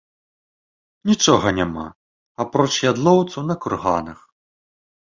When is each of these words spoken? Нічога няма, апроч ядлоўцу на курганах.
Нічога 1.09 1.47
няма, 1.59 1.85
апроч 2.45 2.69
ядлоўцу 2.95 3.39
на 3.53 3.61
курганах. 3.67 4.19